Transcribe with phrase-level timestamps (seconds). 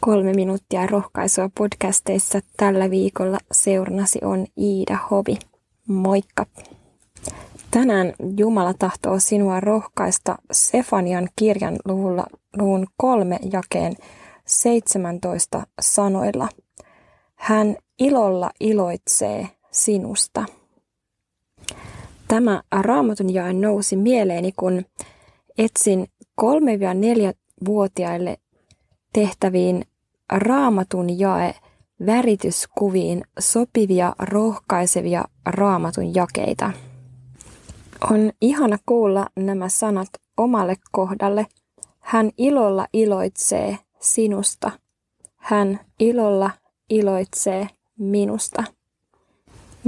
[0.00, 5.38] Kolme minuuttia rohkaisua podcasteissa tällä viikolla seurnasi on Iida Hovi.
[5.88, 6.46] Moikka!
[7.70, 12.26] Tänään Jumala tahtoo sinua rohkaista Sefanian kirjan luvulla,
[12.56, 13.96] luvun kolme jakeen
[14.46, 16.48] 17 sanoilla.
[17.34, 20.44] Hän ilolla iloitsee sinusta.
[22.28, 24.84] Tämä raamatun jae nousi mieleeni, kun
[25.58, 26.06] etsin
[26.40, 28.36] 3-4-vuotiaille
[29.12, 29.84] tehtäviin
[30.30, 31.54] raamatun jae
[32.06, 36.72] värityskuviin sopivia, rohkaisevia raamatun jakeita.
[38.10, 41.46] On ihana kuulla nämä sanat omalle kohdalle.
[42.00, 44.70] Hän ilolla iloitsee sinusta.
[45.36, 46.50] Hän ilolla
[46.90, 47.68] iloitsee
[47.98, 48.64] minusta.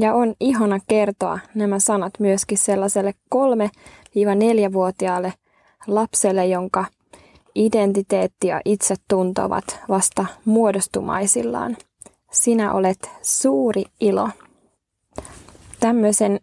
[0.00, 5.32] Ja on ihana kertoa nämä sanat myöskin sellaiselle 3-4-vuotiaalle
[5.86, 6.84] lapselle, jonka
[7.54, 11.76] identiteetti ja itsetunto ovat vasta muodostumaisillaan.
[12.32, 14.28] Sinä olet suuri ilo.
[15.80, 16.40] Tämmöisen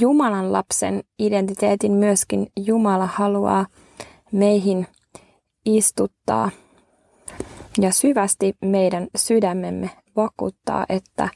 [0.00, 3.66] Jumalan lapsen identiteetin myöskin Jumala haluaa
[4.32, 4.86] meihin
[5.64, 6.50] istuttaa
[7.80, 11.28] ja syvästi meidän sydämemme vakuuttaa, että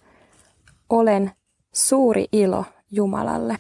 [0.89, 1.33] olen
[1.75, 3.59] suuri ilo Jumalalle.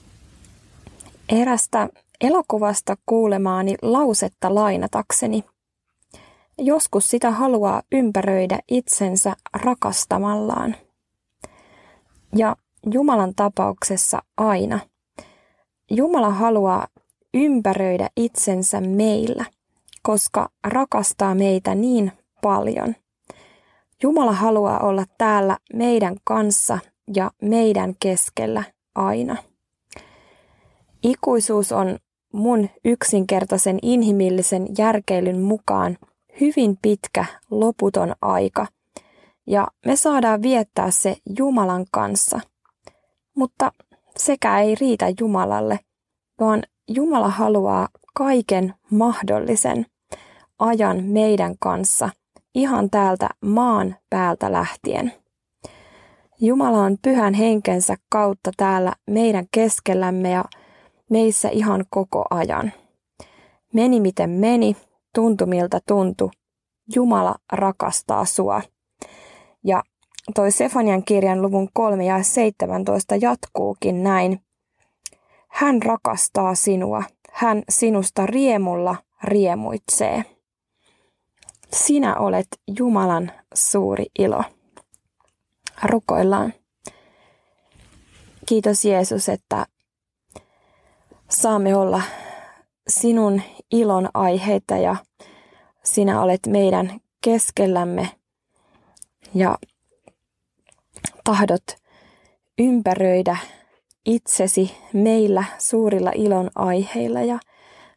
[1.28, 1.88] Erästä
[2.20, 5.44] elokuvasta kuulemaani lausetta lainatakseni.
[6.58, 10.76] Joskus sitä haluaa ympäröidä itsensä rakastamallaan.
[12.36, 12.56] Ja
[12.92, 14.78] Jumalan tapauksessa aina.
[15.90, 16.86] Jumala haluaa
[17.34, 19.44] ympäröidä itsensä meillä,
[20.02, 22.94] koska rakastaa meitä niin paljon.
[24.02, 26.78] Jumala haluaa olla täällä meidän kanssa
[27.14, 28.62] ja meidän keskellä
[28.94, 29.36] aina.
[31.02, 31.98] Ikuisuus on
[32.32, 35.98] mun yksinkertaisen inhimillisen järkeilyn mukaan
[36.40, 38.66] hyvin pitkä, loputon aika,
[39.46, 42.40] ja me saadaan viettää se Jumalan kanssa.
[43.34, 43.72] Mutta
[44.16, 45.80] sekä ei riitä Jumalalle,
[46.40, 49.86] vaan Jumala haluaa kaiken mahdollisen
[50.58, 52.10] ajan meidän kanssa
[52.54, 55.12] ihan täältä maan päältä lähtien.
[56.40, 60.44] Jumala on pyhän henkensä kautta täällä meidän keskellämme ja
[61.10, 62.72] meissä ihan koko ajan.
[63.72, 64.76] Meni miten meni,
[65.14, 66.30] tuntumilta tuntu,
[66.94, 68.62] Jumala rakastaa sua.
[69.64, 69.82] Ja
[70.34, 74.40] toi Sefanian kirjan luvun 3 ja 17 jatkuukin näin.
[75.48, 77.02] Hän rakastaa sinua,
[77.32, 80.24] hän sinusta riemulla riemuitsee.
[81.72, 82.48] Sinä olet
[82.78, 84.44] Jumalan suuri ilo.
[85.82, 86.52] Rukoillaan.
[88.46, 89.66] Kiitos Jeesus, että
[91.30, 92.02] saamme olla
[92.88, 94.96] sinun ilon aiheita ja
[95.84, 98.08] sinä olet meidän keskellämme
[99.34, 99.58] ja
[101.24, 101.64] tahdot
[102.58, 103.36] ympäröidä
[104.06, 107.38] itsesi meillä suurilla ilon aiheilla ja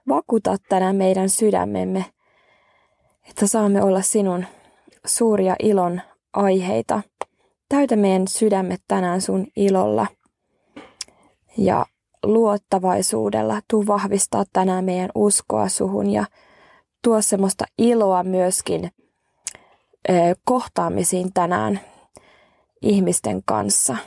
[0.08, 2.06] vakuuta tänään meidän sydämemme,
[3.30, 4.46] että saamme olla sinun
[5.06, 6.02] suuria ilon
[6.34, 7.02] aiheita.
[7.70, 10.08] Täytä meidän sydämet tänään sun ilolla
[11.58, 11.86] ja
[12.24, 13.62] luottavaisuudella.
[13.68, 16.26] Tuu vahvistaa tänään meidän uskoa suhun ja
[17.02, 18.92] tuo semmoista iloa myöskin
[20.46, 21.80] kohtaamisiin tänään
[22.82, 23.98] ihmisten kanssa.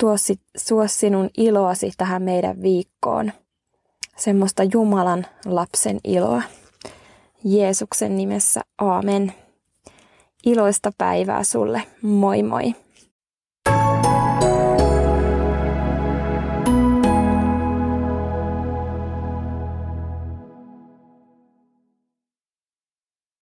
[0.00, 3.32] Tuo, sit, suo sinun iloasi tähän meidän viikkoon.
[4.16, 6.42] Semmoista Jumalan lapsen iloa.
[7.44, 9.32] Jeesuksen nimessä, aamen.
[10.46, 11.82] Iloista päivää sulle.
[12.02, 12.74] Moi moi.